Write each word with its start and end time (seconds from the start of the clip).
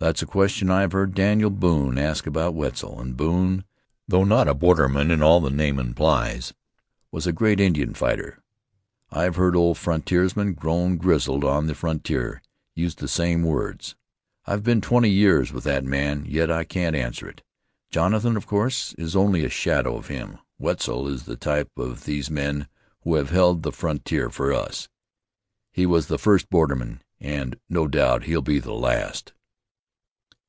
"That's 0.00 0.20
a 0.20 0.26
question 0.26 0.68
I've 0.68 0.90
heard 0.90 1.14
Daniel 1.14 1.48
Boone 1.48 1.96
ask 1.96 2.26
about 2.26 2.54
Wetzel, 2.54 2.98
and 3.00 3.16
Boone, 3.16 3.62
though 4.08 4.24
not 4.24 4.48
a 4.48 4.54
borderman 4.54 5.12
in 5.12 5.22
all 5.22 5.38
the 5.40 5.48
name 5.48 5.78
implies, 5.78 6.52
was 7.12 7.24
a 7.24 7.32
great 7.32 7.60
Indian 7.60 7.94
fighter. 7.94 8.40
I've 9.12 9.36
heard 9.36 9.54
old 9.54 9.78
frontiersmen, 9.78 10.54
grown 10.54 10.96
grizzled 10.96 11.44
on 11.44 11.68
the 11.68 11.76
frontier, 11.76 12.42
use 12.74 12.96
the 12.96 13.06
same 13.06 13.44
words. 13.44 13.94
I've 14.44 14.64
been 14.64 14.80
twenty 14.80 15.08
years 15.08 15.52
with 15.52 15.62
that 15.64 15.84
man, 15.84 16.24
yet 16.26 16.50
I 16.50 16.64
can't 16.64 16.96
answer 16.96 17.28
it. 17.28 17.44
Jonathan, 17.92 18.36
of 18.36 18.44
course, 18.44 18.94
is 18.94 19.14
only 19.14 19.44
a 19.44 19.48
shadow 19.48 19.94
of 19.96 20.08
him; 20.08 20.38
Wetzel 20.58 21.06
is 21.06 21.26
the 21.26 21.36
type 21.36 21.70
of 21.76 22.06
these 22.06 22.28
men 22.28 22.66
who 23.02 23.14
have 23.14 23.30
held 23.30 23.62
the 23.62 23.70
frontier 23.70 24.30
for 24.30 24.52
us. 24.52 24.88
He 25.70 25.86
was 25.86 26.08
the 26.08 26.18
first 26.18 26.50
borderman, 26.50 27.02
and 27.20 27.56
no 27.68 27.86
doubt 27.86 28.24
he'll 28.24 28.42
be 28.42 28.58
the 28.58 28.74
last." 28.74 29.32